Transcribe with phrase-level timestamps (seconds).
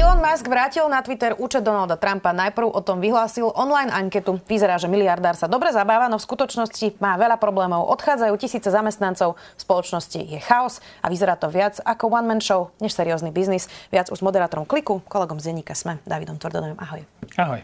[0.00, 2.32] Elon Musk vrátil na Twitter účet Donalda Trumpa.
[2.32, 4.40] Najprv o tom vyhlásil online anketu.
[4.48, 7.84] Vyzerá, že miliardár sa dobre zabáva, no v skutočnosti má veľa problémov.
[7.92, 12.96] Odchádzajú tisíce zamestnancov, v spoločnosti je chaos a vyzerá to viac ako one-man show, než
[12.96, 13.68] seriózny biznis.
[13.92, 16.80] Viac už s moderátorom Kliku, kolegom z denníka Sme, Davidom Tvrdonovým.
[16.80, 17.04] Ahoj.
[17.36, 17.60] Ahoj.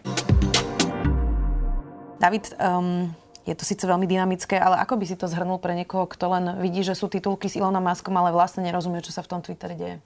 [2.21, 3.17] David, um,
[3.49, 6.61] je to síce veľmi dynamické, ale ako by si to zhrnul pre niekoho, kto len
[6.61, 9.73] vidí, že sú titulky s Elonom Muskom, ale vlastne nerozumie, čo sa v tom Twitteri
[9.73, 9.97] deje?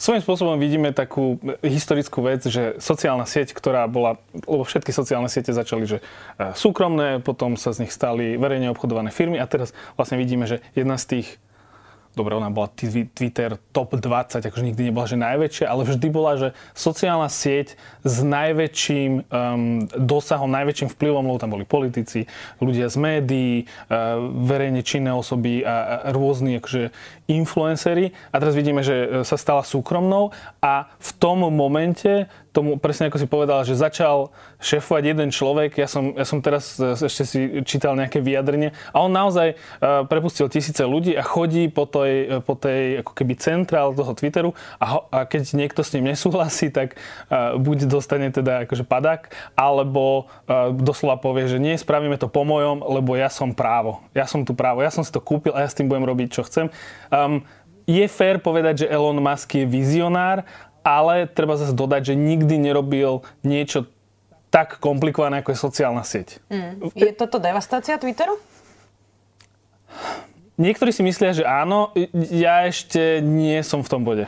[0.00, 4.16] Svojím spôsobom vidíme takú historickú vec, že sociálna sieť, ktorá bola,
[4.48, 9.12] lebo všetky sociálne siete začali, že e, súkromné, potom sa z nich stali verejne obchodované
[9.12, 11.28] firmy a teraz vlastne vidíme, že jedna z tých
[12.14, 12.66] dobre, ona bola
[13.14, 18.16] Twitter top 20, akože nikdy nebola, že najväčšia, ale vždy bola, že sociálna sieť s
[18.26, 22.26] najväčším um, dosahom, najväčším vplyvom, lebo tam boli politici,
[22.58, 26.90] ľudia z médií, uh, verejne činné osoby a, a rôzni akože
[27.30, 28.10] influencery.
[28.34, 33.30] A teraz vidíme, že sa stala súkromnou a v tom momente tomu, presne ako si
[33.30, 37.94] povedal, že začal šefovať jeden človek, ja som, ja som teraz e, ešte si čítal
[37.94, 43.00] nejaké vyjadrenie a on naozaj uh, prepustil tisíce ľudí a chodí po tej, po tej
[43.06, 44.50] ako keby centrál toho Twitteru
[44.82, 46.98] a, ho, a keď niekto s ním nesúhlasí, tak
[47.30, 50.26] buď dostane teda akože padák, alebo
[50.82, 54.02] doslova povie, že nie, spravíme to po mojom, lebo ja som právo.
[54.16, 56.28] Ja som tu právo, ja som si to kúpil a ja s tým budem robiť,
[56.34, 56.72] čo chcem.
[57.26, 57.44] Um,
[57.90, 60.46] je fér povedať, že Elon Musk je vizionár,
[60.86, 63.90] ale treba zase dodať, že nikdy nerobil niečo
[64.50, 66.42] tak komplikované, ako je sociálna sieť.
[66.50, 66.90] Mm.
[66.94, 68.38] Je toto devastácia Twitteru?
[70.60, 74.26] Niektorí si myslia, že áno, ja ešte nie som v tom bode.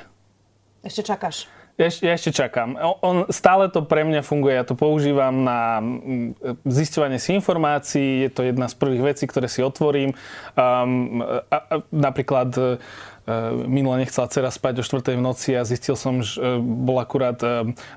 [0.83, 1.47] Ešte čakáš?
[1.81, 2.77] Ja, ja ešte čakám.
[3.01, 4.61] On, stále to pre mňa funguje.
[4.61, 8.29] Ja to používam na mm, zisťovanie si informácií.
[8.29, 10.12] Je to jedna z prvých vecí, ktoré si otvorím.
[10.53, 12.79] Um, a, a, napríklad
[13.23, 15.14] Eh, minule nechcela dcera spať o 4.
[15.14, 17.39] v noci a zistil som, že eh, bol akurát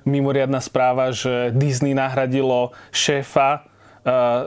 [0.06, 3.66] mimoriadná správa, že Disney nahradilo šéfa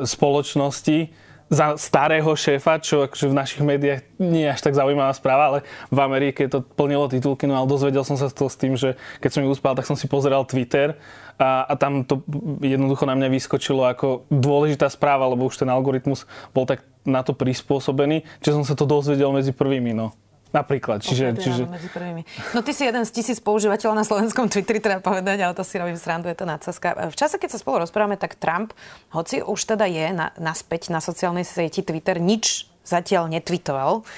[0.06, 1.10] spoločnosti
[1.48, 5.58] za starého šéfa, čo akože v našich médiách nie je až tak zaujímavá správa, ale
[5.88, 9.30] v Amerike to plnilo titulky, no ale dozvedel som sa to s tým, že keď
[9.32, 11.00] som ju uspal, tak som si pozeral Twitter
[11.40, 12.20] a, a tam to
[12.60, 17.32] jednoducho na mňa vyskočilo ako dôležitá správa, lebo už ten algoritmus bol tak na to
[17.32, 20.12] prispôsobený, že som sa to dozvedel medzi prvými, no.
[20.48, 21.04] Napríklad.
[21.04, 21.62] Čiže, čiže...
[21.68, 22.22] Medzi prvými.
[22.56, 25.76] No ty si jeden z tisíc používateľov na slovenskom Twitteri, treba povedať, ale to si
[25.76, 27.12] robím srandu, je to nadsazka.
[27.12, 28.72] V čase, keď sa spolu rozprávame, tak Trump,
[29.12, 34.08] hoci už teda je na, naspäť na sociálnej sieti Twitter, nič zatiaľ netvitoval.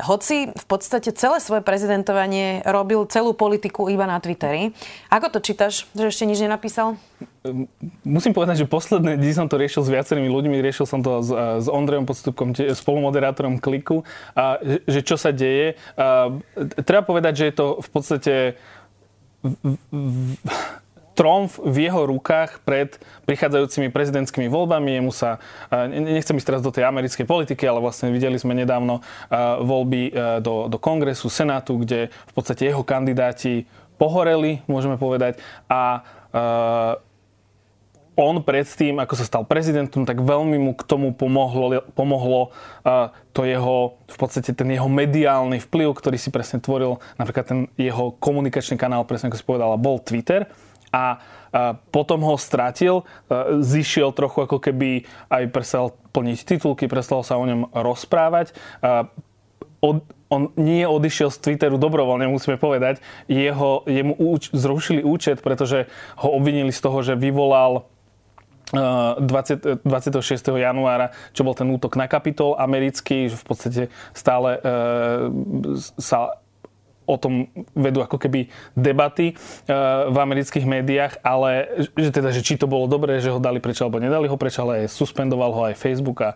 [0.00, 4.72] Hoci v podstate celé svoje prezidentovanie robil celú politiku iba na Twitteri.
[5.12, 6.96] Ako to čítaš, že ešte nič nenapísal?
[8.04, 10.60] Musím povedať, že posledné dni som to riešil s viacerými ľuďmi.
[10.60, 11.30] Riešil som to s,
[11.64, 14.04] s Ondrejom Podstupkom, spolumoderátorom Kliku,
[14.36, 15.76] a, že čo sa deje.
[15.96, 16.32] A,
[16.84, 18.34] treba povedať, že je to v podstate
[19.40, 20.36] v, v,
[21.20, 22.96] tromf v jeho rukách pred
[23.28, 24.96] prichádzajúcimi prezidentskými voľbami.
[24.96, 25.36] Jemu sa,
[25.92, 29.04] nechcem ísť teraz do tej americkej politiky, ale vlastne videli sme nedávno
[29.60, 33.68] voľby do, do kongresu, senátu, kde v podstate jeho kandidáti
[34.00, 35.36] pohoreli, môžeme povedať.
[35.68, 36.00] A
[38.16, 42.52] on predtým, ako sa stal prezidentom, tak veľmi mu k tomu pomohlo, pomohlo
[42.84, 47.60] uh, to jeho, v podstate ten jeho mediálny vplyv, ktorý si presne tvoril, napríklad ten
[47.80, 50.44] jeho komunikačný kanál, presne ako si povedala, bol Twitter
[50.90, 51.22] a
[51.90, 53.02] potom ho stratil,
[53.62, 58.54] zišiel trochu ako keby aj prestal plniť titulky, prestal sa o ňom rozprávať.
[59.80, 59.96] Od,
[60.30, 63.02] on nie odišiel z Twitteru dobrovoľne, musíme povedať.
[63.26, 65.90] Jeho, jemu úč, zrušili účet, pretože
[66.22, 67.88] ho obvinili z toho, že vyvolal
[68.70, 70.22] 20, 26.
[70.54, 73.82] januára, čo bol ten útok na kapitol americký, že v podstate
[74.14, 74.70] stále e,
[75.98, 76.38] sa
[77.10, 78.46] o tom vedú ako keby
[78.78, 81.66] debaty uh, v amerických médiách, ale
[81.98, 84.54] že teda, že či to bolo dobré, že ho dali preč alebo nedali ho preč,
[84.62, 86.30] ale suspendoval ho aj Facebook a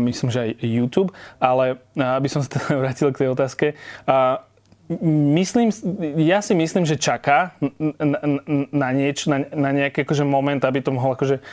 [0.00, 1.12] myslím, že aj YouTube.
[1.36, 3.66] Ale uh, aby som sa teda vrátil k tej otázke,
[4.08, 4.40] uh,
[5.36, 5.68] myslím,
[6.16, 8.40] ja si myslím, že čaká na, na,
[8.72, 11.44] na, nieč, na, na nejaký akože moment, aby to mohol akože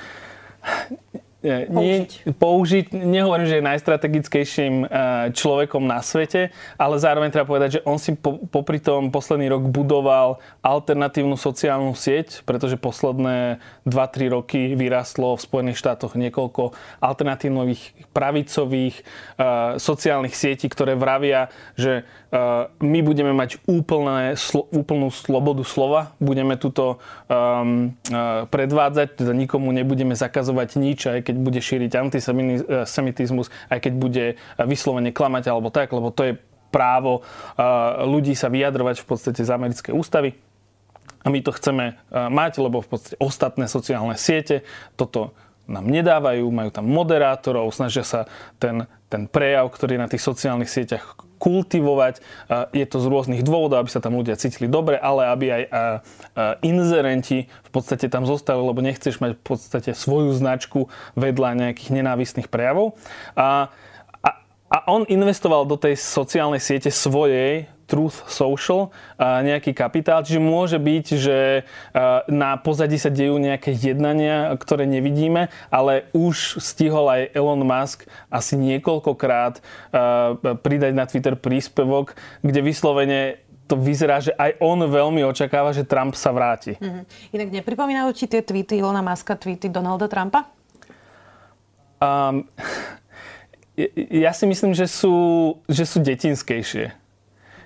[1.69, 2.91] nie, použiť.
[2.91, 4.87] Nehovorím, že je najstrategickejším e,
[5.31, 9.69] človekom na svete, ale zároveň treba povedať, že on si po, popri tom posledný rok
[9.69, 19.05] budoval alternatívnu sociálnu sieť, pretože posledné 2-3 roky vyrastlo v Spojených štátoch niekoľko alternatívnych pravicových
[19.37, 22.07] uh, sociálnych sietí, ktoré vravia, že
[22.81, 26.99] my budeme mať úplné, slo, úplnú slobodu slova, budeme tuto
[27.31, 33.93] um, uh, predvádzať, teda nikomu nebudeme zakazovať nič, aj keď bude šíriť antisemitizmus, aj keď
[33.95, 34.25] bude
[34.59, 36.33] vyslovene klamať alebo tak, lebo to je
[36.75, 37.23] právo
[38.03, 40.35] ľudí sa vyjadrovať v podstate z americkej ústavy.
[41.23, 44.67] A my to chceme mať, lebo v podstate ostatné sociálne siete
[44.99, 45.31] toto
[45.65, 48.29] nám nedávajú, majú tam moderátorov, snažia sa
[48.61, 52.25] ten, ten prejav, ktorý je na tých sociálnych sieťach kultivovať.
[52.73, 55.63] Je to z rôznych dôvodov, aby sa tam ľudia cítili dobre, ale aby aj
[56.65, 62.49] inzerenti v podstate tam zostali, lebo nechceš mať v podstate svoju značku vedľa nejakých nenávistných
[62.49, 62.97] prejavov.
[63.37, 63.69] A,
[64.65, 68.89] a on investoval do tej sociálnej siete svojej, Truth Social
[69.21, 70.25] nejaký kapitál.
[70.25, 71.37] Čiže môže byť, že
[72.29, 78.57] na pozadí sa dejú nejaké jednania, ktoré nevidíme, ale už stihol aj Elon Musk asi
[78.57, 79.61] niekoľkokrát
[80.61, 86.13] pridať na Twitter príspevok, kde vyslovene to vyzerá, že aj on veľmi očakáva, že Trump
[86.13, 86.77] sa vráti.
[86.77, 87.03] Mm-hmm.
[87.33, 90.45] Inak nepripomínajú ti tie tweety Ilona Muska, tweety Donalda Trumpa?
[91.97, 92.45] Um,
[94.25, 95.15] ja si myslím, že sú,
[95.65, 97.04] že sú detinskejšie.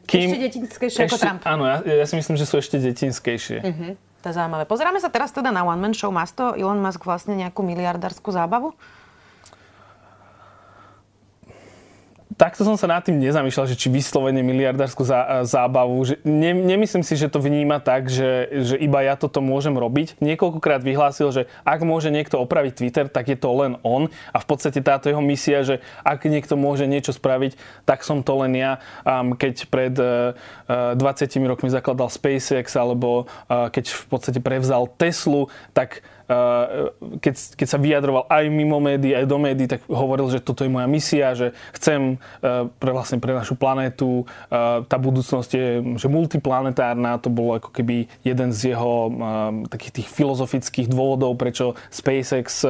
[0.09, 0.33] Kým...
[0.33, 1.41] Ešte detinskejšie ešte, ako Trump.
[1.45, 3.57] Áno, ja, ja si myslím, že sú ešte detinskejšie.
[3.61, 3.93] Uh-huh.
[4.19, 4.65] To je zaujímavé.
[4.65, 6.09] Pozeráme sa teraz teda na One Man Show.
[6.09, 8.73] Má to Elon Musk vlastne nejakú miliardárskú zábavu?
[12.39, 15.99] Takto som sa nad tým nezamýšľal, že či vyslovene miliardárskú zá, zábavu.
[16.07, 20.23] Že ne, nemyslím si, že to vníma tak, že, že iba ja toto môžem robiť.
[20.23, 24.07] Niekoľkokrát vyhlásil, že ak môže niekto opraviť Twitter, tak je to len on.
[24.31, 28.39] A v podstate táto jeho misia, že ak niekto môže niečo spraviť, tak som to
[28.39, 28.79] len ja.
[29.03, 30.95] Um, keď pred uh, 20
[31.43, 35.99] rokmi zakladal SpaceX alebo uh, keď v podstate prevzal Teslu, tak
[37.19, 40.69] keď, keď sa vyjadroval aj mimo médií, aj do médií, tak hovoril, že toto je
[40.69, 42.21] moja misia, že chcem
[42.77, 44.29] pre, vlastne pre našu planétu,
[44.85, 45.67] tá budúcnosť je
[45.97, 49.09] že multiplanetárna, to bolo ako keby jeden z jeho
[49.73, 52.61] takých tých filozofických dôvodov, prečo SpaceX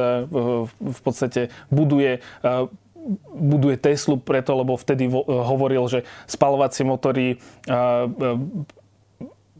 [0.72, 2.24] v podstate buduje
[3.32, 7.40] buduje Teslu preto, lebo vtedy hovoril, že spalovacie motory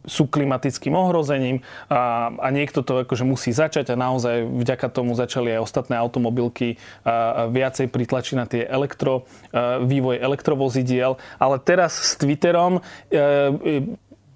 [0.05, 5.53] sú klimatickým ohrozením a, a niekto to akože musí začať a naozaj vďaka tomu začali
[5.57, 7.13] aj ostatné automobilky a, a
[7.49, 11.21] viacej pritlačiť na tie elektro, a, vývoj elektrovozidiel.
[11.37, 13.81] Ale teraz s Twitterom e,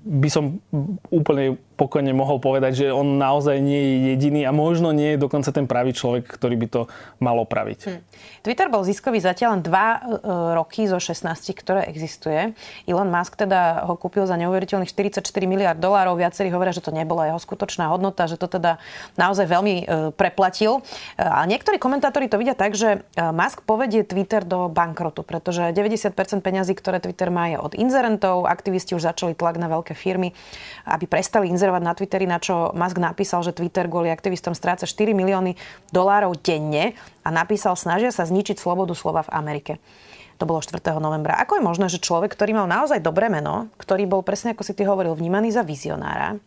[0.06, 0.62] by som
[1.10, 5.52] úplne pokojne mohol povedať, že on naozaj nie je jediný a možno nie je dokonca
[5.52, 6.82] ten pravý človek, ktorý by to
[7.20, 7.80] mal opraviť.
[7.84, 8.00] Hm.
[8.42, 10.00] Twitter bol ziskový zatiaľ len 2 e,
[10.56, 12.56] roky zo 16, ktoré existuje.
[12.88, 16.16] Elon Musk teda ho kúpil za neuveriteľných 44 miliard dolárov.
[16.16, 18.80] Viacerí hovoria, že to nebola jeho skutočná hodnota, že to teda
[19.20, 19.84] naozaj veľmi e,
[20.16, 20.80] preplatil.
[21.20, 26.16] E, a niektorí komentátori to vidia tak, že Musk povedie Twitter do bankrotu, pretože 90%
[26.40, 28.48] peňazí, ktoré Twitter má, je od inzerentov.
[28.48, 30.32] Aktivisti už začali tlak na veľké firmy,
[30.88, 34.86] aby prestali inzerentovať inzerovať na Twitteri, na čo Musk napísal, že Twitter kvôli aktivistom stráca
[34.86, 35.58] 4 milióny
[35.90, 36.94] dolárov denne
[37.26, 39.74] a napísal, snažia sa zničiť slobodu slova v Amerike.
[40.38, 40.78] To bolo 4.
[41.02, 41.42] novembra.
[41.42, 44.78] Ako je možné, že človek, ktorý mal naozaj dobré meno, ktorý bol presne ako si
[44.78, 46.38] ty hovoril, vnímaný za vizionára,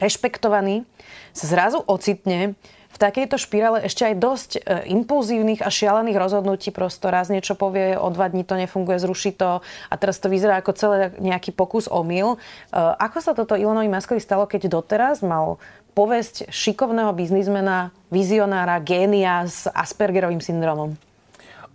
[0.00, 0.88] rešpektovaný,
[1.36, 2.56] sa zrazu ocitne
[2.88, 4.60] v takejto špirále ešte aj dosť e,
[4.96, 6.72] impulzívnych a šialených rozhodnutí.
[6.72, 10.58] Prosto raz niečo povie, o dva dní to nefunguje, zruší to a teraz to vyzerá
[10.58, 12.00] ako celé nejaký pokus o.
[12.00, 12.36] E,
[12.74, 15.60] ako sa toto Ilonovi Maskovi stalo, keď doteraz mal
[15.92, 20.94] povesť šikovného biznismena, vizionára, génia s Aspergerovým syndromom?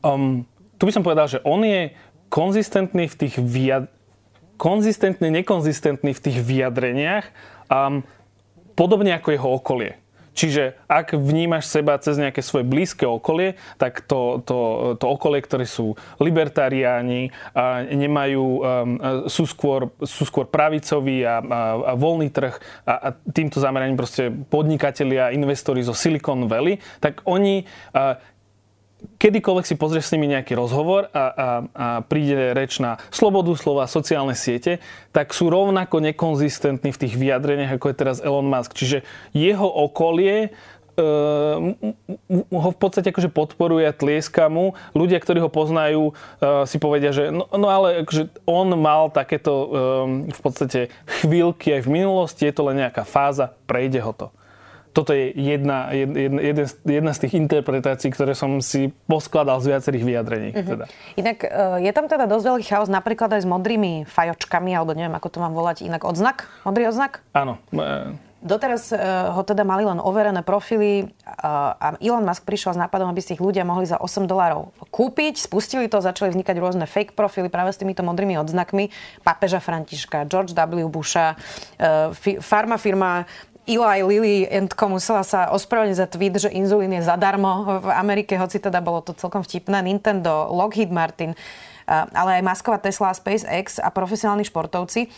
[0.03, 0.47] Um,
[0.79, 1.93] tu by som povedal, že on je
[2.33, 3.91] konzistentný v tých vyjad...
[4.57, 7.25] konzistentne nekonzistentný v tých vyjadreniach,
[7.69, 8.01] um,
[8.73, 10.02] podobne ako jeho okolie.
[10.33, 14.57] Čiže ak vnímaš seba cez nejaké svoje blízke okolie, tak to, to,
[14.97, 18.61] to okolie, ktorí sú libertariáni, a nemajú, um,
[19.29, 24.29] sú, skôr, sú skôr pravicoví a, a, a voľný trh a, a týmto zameraním proste
[24.29, 27.63] podnikatelia, investori zo Silicon Valley, tak oni
[29.19, 31.23] kedykoľvek si pozrieš s nimi nejaký rozhovor a, a,
[31.73, 34.83] a príde reč na slobodu slova, sociálne siete,
[35.15, 38.75] tak sú rovnako nekonzistentní v tých vyjadreniach, ako je teraz Elon Musk.
[38.75, 40.51] Čiže jeho okolie
[40.93, 41.73] Uh,
[42.53, 44.77] ho v podstate akože podporuje a tlieska mu.
[44.93, 49.49] Ľudia, ktorí ho poznajú, uh, si povedia, že no, no ale akože on mal takéto
[49.49, 49.69] um,
[50.29, 50.93] v podstate
[51.25, 54.29] chvíľky aj v minulosti, je to len nejaká fáza, prejde ho to.
[54.93, 60.03] Toto je jedna, jedna, jedna, jedna z tých interpretácií, ktoré som si poskladal z viacerých
[60.05, 60.49] vyjadrení.
[60.53, 60.69] Mm-hmm.
[60.69, 60.85] Teda.
[61.17, 61.37] Inak
[61.81, 65.41] je tam teda dosť veľký chaos napríklad aj s modrými fajočkami, alebo neviem, ako to
[65.41, 66.45] mám volať inak, odznak?
[66.61, 67.25] Modrý odznak?
[67.33, 67.57] Áno.
[68.43, 68.91] Doteraz
[69.31, 73.41] ho teda mali len overené profily a Elon Musk prišiel s nápadom, aby si ich
[73.41, 75.39] ľudia mohli za 8 dolárov kúpiť.
[75.39, 78.91] Spustili to, začali vznikať rôzne fake profily práve s týmito modrými odznakmi.
[79.23, 80.91] Papeža Františka, George W.
[80.91, 81.39] Busha,
[82.43, 83.23] farma firma
[83.63, 84.85] Eli Lilly Co.
[84.91, 89.15] musela sa ospravedlniť za tweet, že inzulín je zadarmo v Amerike, hoci teda bolo to
[89.15, 89.79] celkom vtipné.
[89.79, 91.31] Nintendo, Lockheed Martin,
[91.87, 95.11] ale aj Masková Tesla, SpaceX a profesionálni športovci.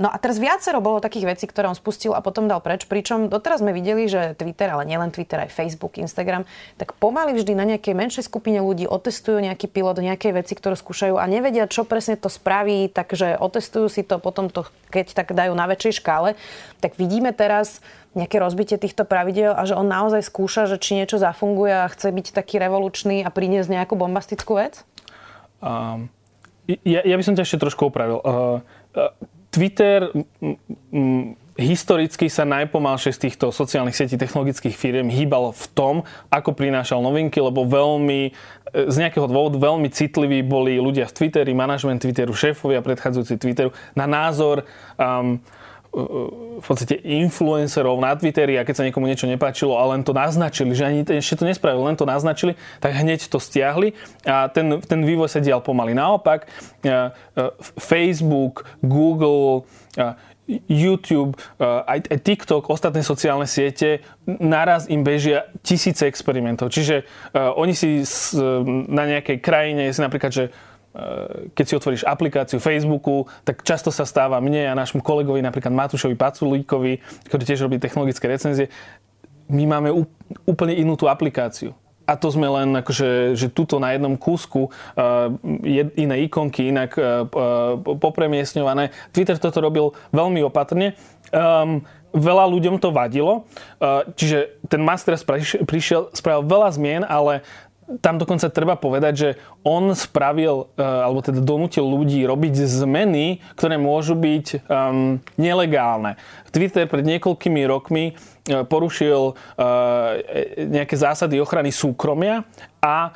[0.00, 3.28] No a teraz viacero bolo takých vecí, ktoré on spustil a potom dal preč, pričom
[3.28, 6.48] doteraz sme videli, že Twitter, ale nielen Twitter, aj Facebook, Instagram,
[6.80, 11.20] tak pomaly vždy na nejakej menšej skupine ľudí otestujú nejaký pilot, nejaké veci, ktoré skúšajú
[11.20, 15.52] a nevedia, čo presne to spraví, takže otestujú si to, potom to, keď tak dajú
[15.52, 16.34] na väčšej škále.
[16.80, 17.84] Tak vidíme teraz
[18.16, 22.08] nejaké rozbitie týchto pravidel a že on naozaj skúša, že či niečo zafunguje a chce
[22.08, 24.82] byť taký revolučný a priniesť nejakú bombastickú vec?
[26.84, 28.20] Ja, ja by som ťa ešte trošku opravil.
[28.20, 28.60] Uh,
[28.92, 29.10] uh,
[29.48, 30.54] Twitter m,
[30.92, 35.94] m, historicky sa najpomalšie z týchto sociálnych sietí technologických firiem hýbal v tom,
[36.30, 38.32] ako prinášal novinky, lebo veľmi, e,
[38.86, 44.06] z nejakého dôvodu veľmi citliví boli ľudia v Twitteri, manažment Twitteru, šéfovia predchádzajúci Twitteru na
[44.06, 44.62] názor
[44.94, 45.42] um,
[45.98, 50.70] v podstate influencerov na Twitteri a keď sa niekomu niečo nepáčilo a len to naznačili,
[50.74, 55.00] že ani ešte to nespravili, len to naznačili, tak hneď to stiahli a ten, ten
[55.02, 55.98] vývoj sa dial pomaly.
[55.98, 57.00] Naopak, e, e,
[57.82, 59.66] Facebook, Google,
[59.98, 60.14] e,
[60.64, 66.72] YouTube, aj, TikTok, ostatné sociálne siete, naraz im bežia tisíce experimentov.
[66.72, 67.04] Čiže
[67.36, 68.00] oni si
[68.88, 70.48] na nejakej krajine, si napríklad, že
[71.54, 76.16] keď si otvoríš aplikáciu Facebooku, tak často sa stáva mne a nášmu kolegovi, napríklad Matúšovi
[76.18, 78.72] Paculíkovi, ktorý tiež robí technologické recenzie,
[79.48, 79.90] my máme
[80.44, 81.72] úplne inú tú aplikáciu.
[82.08, 85.28] A to sme len akože, že tuto na jednom kúsku uh,
[85.92, 87.28] iné ikonky, inak uh,
[87.84, 88.96] popremiesňované.
[89.12, 90.96] Twitter toto robil veľmi opatrne.
[91.28, 91.84] Um,
[92.16, 93.44] veľa ľuďom to vadilo,
[93.84, 95.20] uh, čiže ten master
[95.68, 97.44] prišiel, spravil veľa zmien, ale
[98.04, 99.28] tam dokonca treba povedať, že
[99.64, 106.20] on spravil, e, alebo teda donútil ľudí robiť zmeny, ktoré môžu byť um, nelegálne.
[106.52, 108.14] Twitter pred niekoľkými rokmi e,
[108.68, 109.34] porušil uh,
[110.68, 112.44] nejaké zásady ochrany súkromia
[112.84, 113.12] a uh,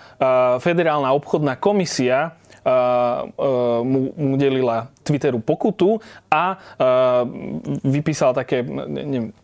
[0.57, 2.33] Federálna obchodná komisia
[2.65, 6.01] uh, uh, mu udelila Twitteru pokutu
[6.33, 7.29] a uh,
[7.85, 9.37] vypísala také, neviem,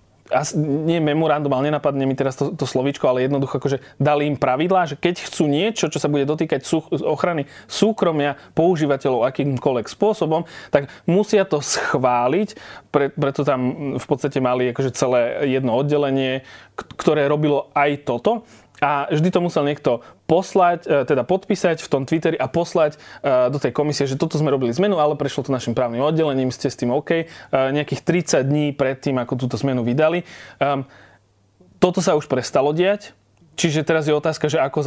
[0.56, 4.84] nie memorandum, ale nenapadne mi teraz to, to slovíčko, ale jednoducho akože dali im pravidlá,
[4.84, 10.92] že keď chcú niečo, čo sa bude dotýkať sú, ochrany súkromia používateľov akýmkoľvek spôsobom, tak
[11.08, 12.60] musia to schváliť,
[12.92, 16.44] pre, preto tam v podstate mali akože celé jedno oddelenie,
[16.76, 18.44] ktoré robilo aj toto.
[18.78, 22.98] A vždy to musel niekto poslať, e, teda podpísať v tom Twitteri a poslať e,
[23.50, 26.70] do tej komisie, že toto sme robili zmenu, ale prešlo to našim právnym oddelením, ste
[26.70, 27.10] s tým OK.
[27.10, 28.06] E, nejakých
[28.38, 30.22] 30 dní pred tým, ako túto zmenu vydali.
[30.62, 30.86] Ehm,
[31.82, 33.14] toto sa už prestalo diať,
[33.58, 34.82] čiže teraz je otázka, že ako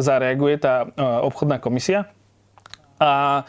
[0.00, 0.88] zareaguje tá
[1.24, 2.08] obchodná komisia.
[2.96, 3.44] A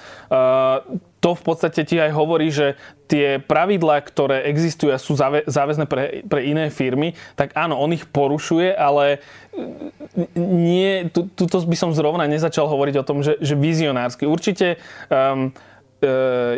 [1.18, 2.78] to v podstate ti aj hovorí, že
[3.10, 8.06] tie pravidlá, ktoré existujú a sú záväzné pre, pre iné firmy, tak áno, on ich
[8.06, 9.24] porušuje, ale
[10.38, 14.30] nie, tu, tuto by som zrovna nezačal hovoriť o tom, že, že vizionársky.
[14.30, 14.78] Určite
[15.10, 15.50] um,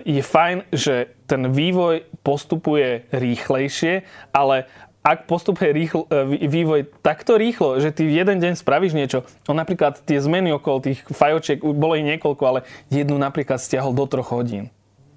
[0.04, 4.04] je fajn, že ten vývoj postupuje rýchlejšie,
[4.36, 4.68] ale
[5.00, 10.04] ak postupuje rýchlo, e, vývoj takto rýchlo, že ty jeden deň spravíš niečo, on napríklad
[10.04, 12.60] tie zmeny okolo tých fajočiek, bolo ich niekoľko, ale
[12.92, 14.68] jednu napríklad stiahol do troch hodín.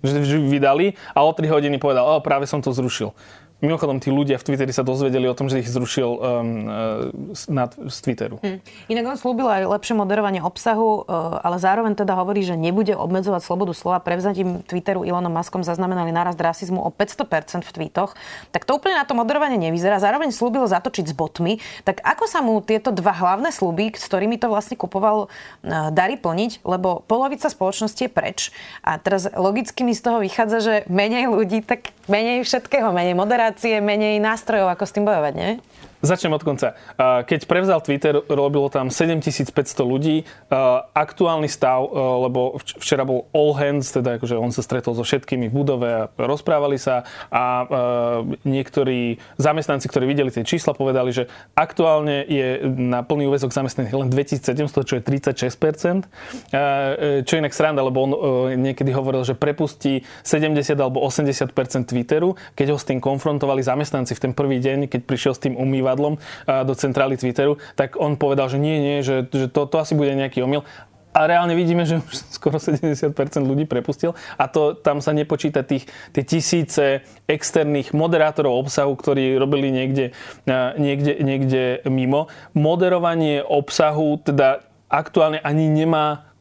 [0.02, 3.14] Že vydali a o 3 hodiny povedal, o, práve som to zrušil.
[3.62, 7.14] Mimochodom, tí ľudia v Twitteri sa dozvedeli o tom, že ich zrušil um, uh,
[7.46, 8.42] na, z Twitteru.
[8.42, 8.58] Hmm.
[8.90, 13.38] Inak on slúbil aj lepšie moderovanie obsahu, uh, ale zároveň teda hovorí, že nebude obmedzovať
[13.38, 14.02] slobodu slova.
[14.02, 18.18] Prevzatím Twitteru Elonom Muskom zaznamenali nárast rasizmu o 500% v tweetoch.
[18.50, 20.02] Tak to úplne na to moderovanie nevyzerá.
[20.02, 21.62] Zároveň slúbil zatočiť s botmi.
[21.86, 26.18] Tak ako sa mu tieto dva hlavné sluby, s ktorými to vlastne kupoval, uh, darí
[26.18, 26.66] plniť?
[26.66, 28.50] Lebo polovica spoločnosti je preč.
[28.82, 33.51] A teraz logicky mi z toho vychádza, že menej ľudí, tak menej všetkého, menej moderácie
[33.52, 35.50] aplikácie, menej nástrojov, ako s tým bojovať, nie?
[36.02, 36.74] Začnem od konca.
[36.98, 39.54] Keď prevzal Twitter, robilo tam 7500
[39.86, 40.26] ľudí.
[40.92, 41.86] Aktuálny stav,
[42.26, 46.10] lebo včera bol all hands, teda akože on sa stretol so všetkými v budove a
[46.18, 47.62] rozprávali sa a
[48.42, 54.10] niektorí zamestnanci, ktorí videli tie čísla, povedali, že aktuálne je na plný úvezok zamestnaných len
[54.10, 56.10] 2700, čo je 36%.
[57.22, 58.10] Čo je inak sranda, lebo on
[58.58, 64.22] niekedy hovoril, že prepustí 70 alebo 80% Twitteru, keď ho s tým konfrontovali zamestnanci v
[64.26, 65.54] ten prvý deň, keď prišiel s tým
[65.92, 66.16] umývadlom
[66.64, 70.12] do centrály Twitteru, tak on povedal, že nie, nie, že, že to, to asi bude
[70.16, 70.64] nejaký omyl
[71.12, 73.12] a reálne vidíme, že už skoro 70%
[73.44, 75.84] ľudí prepustil a to tam sa nepočíta tých,
[76.16, 80.16] tie tisíce externých moderátorov obsahu, ktorí robili niekde,
[80.80, 82.32] niekde, niekde mimo.
[82.56, 86.32] Moderovanie obsahu teda aktuálne ani nemá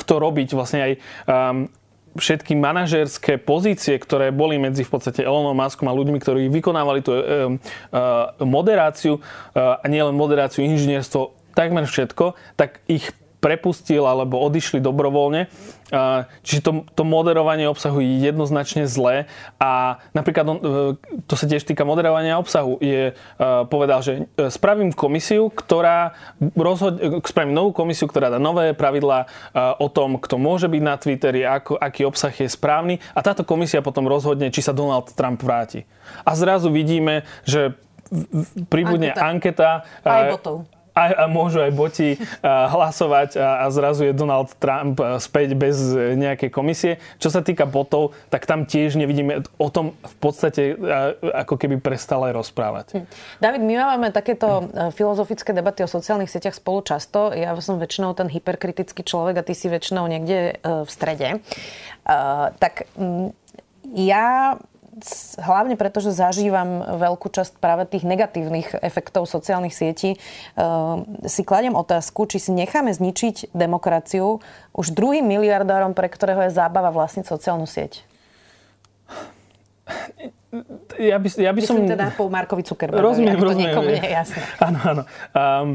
[0.00, 1.68] kto robiť vlastne aj um,
[2.18, 7.12] všetky manažerské pozície, ktoré boli medzi v podstate Elonom Muskom a ľuďmi, ktorí vykonávali tú
[7.14, 7.22] um,
[7.94, 15.48] uh, moderáciu uh, a nielen moderáciu, inžinierstvo, takmer všetko, tak ich prepustil alebo odišli dobrovoľne.
[16.46, 19.26] Čiže to, to moderovanie obsahu je jednoznačne zlé
[19.58, 20.54] a napríklad e,
[21.26, 22.78] to sa tiež týka moderovania obsahu.
[22.78, 23.12] Je, e,
[23.66, 26.14] povedal, že e, spravím komisiu, ktorá
[26.54, 29.26] rozhod, spravím novú komisiu, ktorá dá nové pravidlá
[29.82, 33.82] o tom, kto môže byť na Twitteri, ako, aký obsah je správny a táto komisia
[33.82, 35.82] potom rozhodne, či sa Donald Trump vráti.
[36.22, 37.74] A zrazu vidíme, že
[38.70, 39.82] pribudne anketa.
[39.82, 40.56] anketa aj botov
[41.00, 42.08] a, a môžu aj boti
[42.44, 46.92] hlasovať a, a zrazu je Donald Trump späť bez nejakej komisie.
[47.16, 50.76] Čo sa týka botov, tak tam tiež nevidíme o tom v podstate
[51.20, 52.86] ako keby prestala aj rozprávať.
[53.00, 53.06] Hm.
[53.40, 54.92] David, my máme takéto hm.
[54.92, 57.32] filozofické debaty o sociálnych sieťach spolu často.
[57.32, 61.40] Ja som väčšinou ten hyperkritický človek a ty si väčšinou niekde e, v strede.
[62.58, 62.90] Tak
[63.94, 64.56] ja
[65.40, 71.76] hlavne preto, že zažívam veľkú časť práve tých negatívnych efektov sociálnych sietí, uh, si kladem
[71.76, 74.40] otázku, či si necháme zničiť demokraciu
[74.72, 78.02] už druhým miliardárom, pre ktorého je zábava vlastniť sociálnu sieť.
[80.98, 81.94] Ja by, ja by Myslím som...
[81.94, 84.42] teda po Markovi Zuckerbergovi, rozumiem, ak to rozumiem, niekomu nie je jasné.
[84.58, 85.02] Áno, áno.
[85.30, 85.68] Um,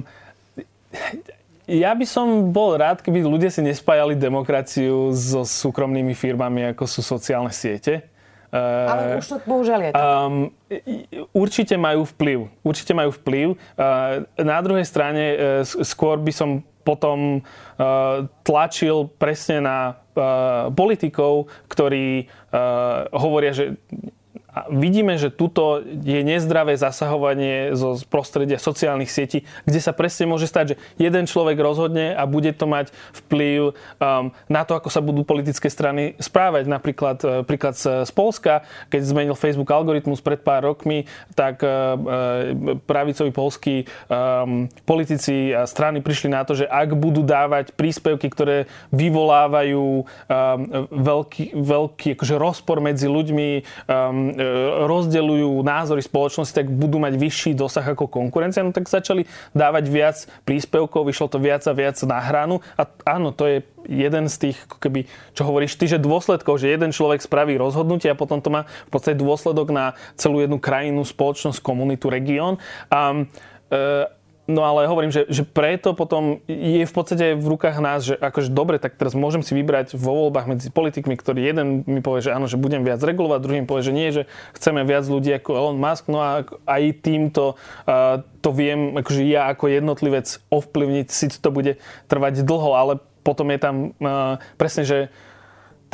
[1.66, 7.02] ja by som bol rád, keby ľudia si nespájali demokraciu so súkromnými firmami, ako sú
[7.02, 8.06] sociálne siete.
[8.64, 9.92] Ale už to bohužiaľ je.
[9.92, 10.36] Um,
[11.36, 12.48] určite majú vplyv.
[12.64, 13.60] Určite majú vplyv.
[13.76, 17.42] Uh, na druhej strane uh, skôr by som potom
[18.46, 19.98] tlačil presne na
[20.78, 22.30] politikov, ktorí
[23.10, 23.74] hovoria, že
[24.56, 30.48] a vidíme, že tuto je nezdravé zasahovanie zo prostredia sociálnych sietí, kde sa presne môže
[30.48, 35.04] stať, že jeden človek rozhodne a bude to mať vplyv um, na to, ako sa
[35.04, 36.72] budú politické strany správať.
[36.72, 41.04] Napríklad uh, príklad z, z Polska, keď zmenil Facebook algoritmus pred pár rokmi,
[41.36, 47.28] tak uh, uh, pravicoví polskí um, politici a strany prišli na to, že ak budú
[47.28, 50.06] dávať príspevky, ktoré vyvolávajú um,
[50.96, 53.50] veľký, veľký akože rozpor medzi ľuďmi,
[53.92, 54.45] um,
[54.88, 60.18] rozdeľujú názory spoločnosti, tak budú mať vyšší dosah ako konkurencia, no tak začali dávať viac
[60.48, 64.58] príspevkov, vyšlo to viac a viac na hranu a áno, to je jeden z tých,
[64.82, 65.06] keby,
[65.38, 68.92] čo hovoríš ty, že dôsledkov, že jeden človek spraví rozhodnutie a potom to má v
[68.92, 72.58] podstate dôsledok na celú jednu krajinu, spoločnosť, komunitu, región.
[72.90, 73.26] A,
[73.70, 78.14] e, No ale hovorím, že, že preto potom je v podstate v rukách nás, že
[78.14, 82.22] akože dobre, tak teraz môžem si vybrať vo voľbách medzi politikmi, ktorý jeden mi povie,
[82.22, 85.34] že áno, že budem viac regulovať, druhý mi povie, že nie, že chceme viac ľudí
[85.34, 87.58] ako Elon Musk, no a aj týmto
[87.90, 92.94] uh, to viem, akože ja ako jednotlivec ovplyvniť, si to bude trvať dlho, ale
[93.26, 94.98] potom je tam uh, presne, že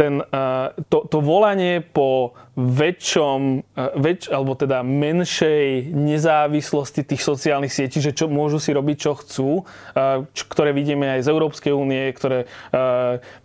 [0.01, 7.69] ten, uh, to, to volanie po väčšom, uh, väč, alebo teda menšej nezávislosti tých sociálnych
[7.69, 11.73] sietí, že čo môžu si robiť, čo chcú, uh, čo, ktoré vidíme aj z Európskej
[11.77, 12.49] únie, ktoré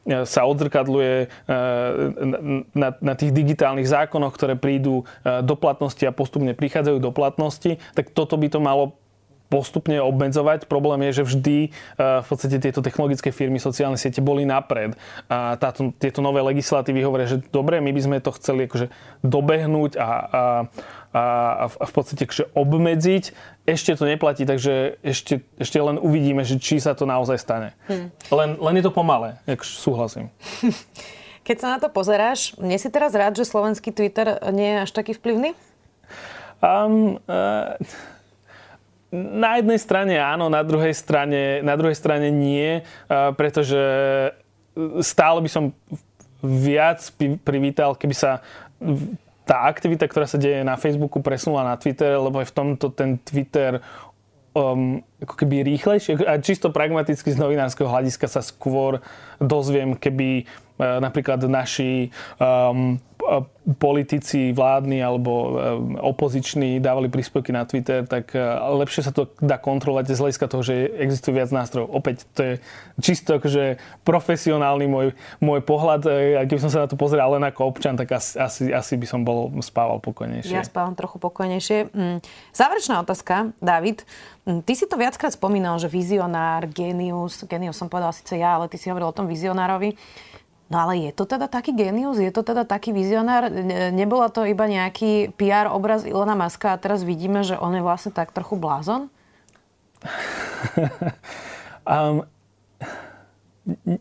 [0.07, 1.29] sa odzrkadluje
[2.73, 8.15] na, na tých digitálnych zákonoch, ktoré prídu do platnosti a postupne prichádzajú do platnosti, tak
[8.15, 8.97] toto by to malo
[9.47, 10.67] postupne obmedzovať.
[10.67, 11.71] Problém je, že vždy eh,
[12.23, 14.99] v podstate tieto technologické firmy, sociálne siete boli napred.
[15.31, 18.91] A táto, tieto nové legislatívy hovoria, že dobre, my by sme to chceli akože
[19.23, 20.11] dobehnúť a, a,
[21.15, 21.23] a,
[21.71, 23.25] a v podstate akože obmedziť.
[23.67, 27.75] Ešte to neplatí, takže ešte, ešte len uvidíme, že či sa to naozaj stane.
[27.87, 28.11] Hmm.
[28.31, 30.27] Len, len je to pomalé, akože súhlasím.
[31.47, 34.91] Keď sa na to pozeráš, nie si teraz rád, že slovenský Twitter nie je až
[34.91, 35.55] taký vplyvný?
[36.59, 37.79] Um, uh
[39.15, 42.83] na jednej strane áno, na druhej strane, na druhej strane nie,
[43.39, 43.79] pretože
[45.01, 45.65] stále by som
[46.43, 47.01] viac
[47.47, 48.45] privítal, keby sa
[49.47, 53.15] tá aktivita, ktorá sa deje na Facebooku, presunula na Twitter, lebo je v tomto ten
[53.23, 53.79] Twitter
[54.53, 56.19] um, ako keby rýchlejšie.
[56.27, 58.99] A čisto pragmaticky z novinárskeho hľadiska sa skôr
[59.39, 63.01] dozviem, keby uh, napríklad naši um,
[63.67, 65.51] politici vládni alebo e,
[65.99, 68.39] opoziční dávali príspevky na Twitter, tak e,
[68.79, 71.91] lepšie sa to dá kontrolovať z hľadiska toho, že existuje viac nástrojov.
[71.91, 72.53] Opäť to je
[73.03, 75.07] čisto akože profesionálny môj,
[75.43, 76.07] môj pohľad.
[76.39, 79.07] A keby som sa na to pozeral len ako občan, tak asi, asi, asi by
[79.11, 80.55] som bol spával pokojnejšie.
[80.55, 81.91] Ja spávam trochu pokojnejšie.
[81.91, 82.19] Mm,
[82.55, 84.07] záverečná otázka, David.
[84.47, 88.71] Mm, ty si to viackrát spomínal, že vizionár, genius, genius som povedal síce ja, ale
[88.71, 89.99] ty si hovoril o tom vizionárovi.
[90.67, 93.47] No ale je to teda taký genius, je to teda taký vizionár?
[93.95, 98.11] Nebola to iba nejaký PR obraz Ilona Maska a teraz vidíme, že on je vlastne
[98.11, 99.07] tak trochu blázon?
[101.87, 102.27] um,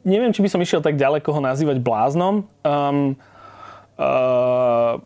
[0.02, 2.50] neviem, či by som išiel tak ďaleko ho nazývať bláznom.
[2.66, 3.14] Um,
[4.02, 4.98] uh,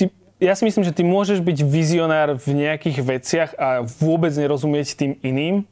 [0.00, 0.08] ty,
[0.40, 5.12] ja si myslím, že ty môžeš byť vizionár v nejakých veciach a vôbec nerozumieť tým
[5.20, 5.68] iným.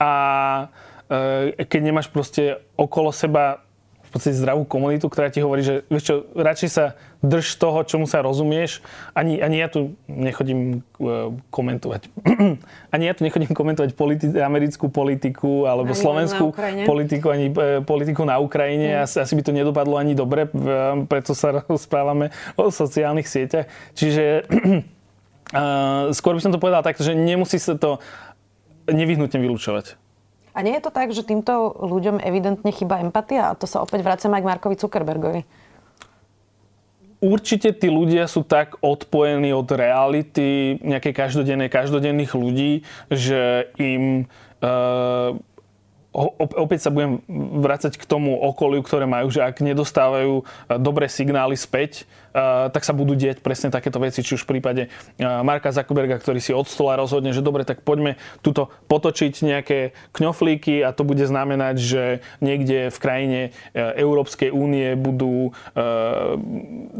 [0.00, 0.08] A
[0.60, 0.68] Eh,
[1.66, 3.66] keď nemáš proste okolo seba
[4.10, 8.10] v podstate zdravú komunitu, ktorá ti hovorí, že vieš čo, radšej sa drž toho, čomu
[8.10, 8.82] sa rozumieš.
[9.14, 12.10] Ani, ani ja tu nechodím uh, komentovať.
[12.94, 16.50] ani ja tu nechodím komentovať politi- americkú politiku alebo ani slovenskú
[16.90, 18.98] politiku, ani uh, politiku na Ukrajine.
[18.98, 19.06] Mm.
[19.06, 23.70] Asi, asi by to nedopadlo ani dobre, uh, preto sa rozprávame o sociálnych sieťach.
[23.94, 24.42] Čiže
[25.54, 28.02] uh, skôr by som to povedal tak, že nemusí sa to
[28.90, 29.99] nevyhnutne vylúčovať.
[30.50, 33.54] A nie je to tak, že týmto ľuďom evidentne chyba empatia?
[33.54, 35.42] A to sa opäť vracem aj k Markovi Zuckerbergovi.
[37.20, 42.80] Určite tí ľudia sú tak odpojení od reality nejakej každodennej, každodenných ľudí,
[43.12, 44.24] že im
[44.64, 45.36] uh,
[46.12, 47.22] opäť sa budem
[47.62, 50.44] vrácať k tomu okoliu, ktoré majú, že ak nedostávajú e,
[50.82, 52.02] dobré signály späť,
[52.34, 56.18] e, tak sa budú dieť presne takéto veci, či už v prípade e, Marka Zuckerberga,
[56.18, 61.06] ktorý si od stola rozhodne, že dobre, tak poďme tuto potočiť nejaké kňoflíky a to
[61.06, 62.02] bude znamenať, že
[62.42, 63.40] niekde v krajine
[63.74, 65.54] Európskej únie budú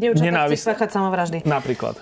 [0.07, 0.87] nenávisť.
[0.87, 1.43] samovraždy.
[1.43, 1.99] Napríklad.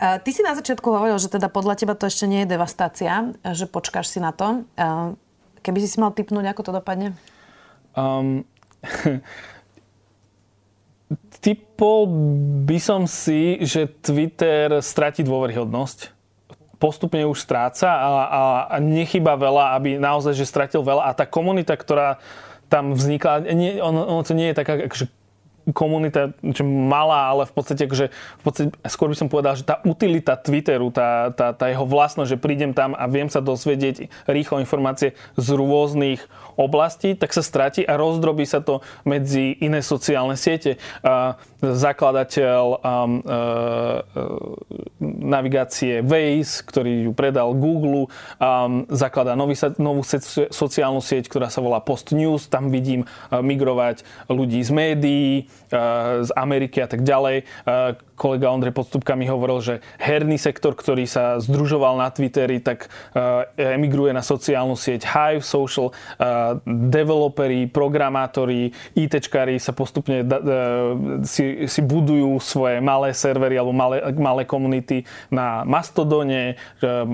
[0.00, 3.68] Ty si na začiatku hovoril, že teda podľa teba to ešte nie je devastácia, že
[3.68, 4.64] počkáš si na to.
[5.60, 7.12] Keby si si mal typnúť, ako to dopadne?
[7.92, 8.48] Um,
[11.44, 12.06] typol
[12.64, 16.16] by som si, že Twitter stratí dôveryhodnosť.
[16.80, 18.42] Postupne už stráca a, a,
[18.72, 21.12] a nechyba veľa, aby naozaj že stratil veľa.
[21.12, 22.16] A tá komunita, ktorá
[22.72, 25.12] tam vznikla, nie, ono, ono to nie je taká akože
[25.72, 29.82] komunita čo malá, ale v podstate, akože, v podstate skôr by som povedal, že tá
[29.82, 34.58] utilita Twitteru, tá, tá, tá jeho vlastnosť, že prídem tam a viem sa dozvedieť rýchlo
[34.60, 36.22] informácie z rôznych
[36.60, 40.76] oblastí, tak sa stratí a rozdrobí sa to medzi iné sociálne siete.
[41.60, 44.00] Zakladateľ um, uh,
[45.00, 48.08] navigácie Waze, ktorý ju predal Google,
[48.40, 50.00] um, zakladá nový, novú
[50.48, 52.48] sociálnu sieť, ktorá sa volá Post News.
[52.48, 55.30] Tam vidím uh, migrovať ľudí z médií,
[56.24, 57.44] z Ameriky a tak ďalej.
[57.62, 62.90] Uh, kolega Ondrej Podstupka mi hovoril, že herný sektor, ktorý sa združoval na Twitteri, tak
[63.14, 65.94] uh, emigruje na sociálnu sieť Hive Social.
[66.20, 70.22] Uh, developeri, programátori, ITčkári sa postupne
[71.24, 76.58] si, si budujú svoje malé servery alebo malé, malé komunity na Mastodone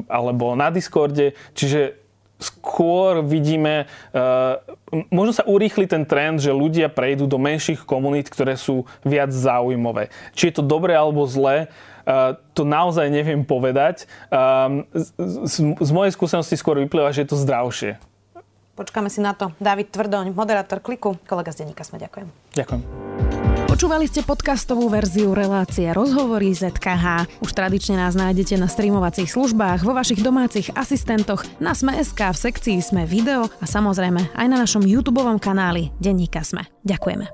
[0.09, 1.37] alebo na Discorde.
[1.55, 2.06] Čiže
[2.37, 4.61] skôr vidíme, uh,
[5.09, 10.12] možno sa urýchli ten trend, že ľudia prejdú do menších komunít, ktoré sú viac zaujímavé.
[10.37, 11.72] Či je to dobré alebo zlé,
[12.07, 14.09] uh, to naozaj neviem povedať.
[14.92, 18.01] Z, z mojej skúsenosti skôr vyplýva, že je to zdravšie.
[18.77, 19.57] Počkáme si na to.
[19.57, 21.96] David Tvrdoň, moderátor Kliku, kolega z Denníka Sme.
[21.96, 22.29] Ďakujem.
[22.53, 23.46] Ďakujem.
[23.77, 27.29] Počúvali ste podcastovú verziu relácie Rozhovory ZKH.
[27.45, 32.81] Už tradične nás nájdete na streamovacích službách, vo vašich domácich asistentoch, na Sme.sk, v sekcii
[32.81, 36.65] Sme video a samozrejme aj na našom YouTube kanáli Denníka Sme.
[36.89, 37.29] Ďakujeme.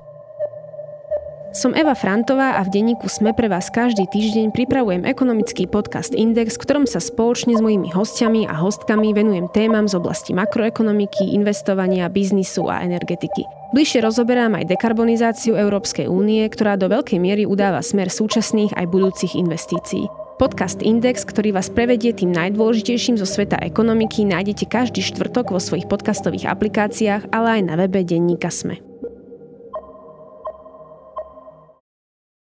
[1.54, 6.58] Som Eva Frantová a v denníku Sme pre vás každý týždeň pripravujem ekonomický podcast Index,
[6.58, 12.10] v ktorom sa spoločne s mojimi hostiami a hostkami venujem témam z oblasti makroekonomiky, investovania,
[12.10, 13.61] biznisu a energetiky.
[13.72, 19.32] Bližšie rozoberám aj dekarbonizáciu Európskej únie, ktorá do veľkej miery udáva smer súčasných aj budúcich
[19.32, 20.12] investícií.
[20.36, 25.88] Podcast Index, ktorý vás prevedie tým najdôležitejším zo sveta ekonomiky, nájdete každý štvrtok vo svojich
[25.88, 28.91] podcastových aplikáciách, ale aj na webe denníka Sme.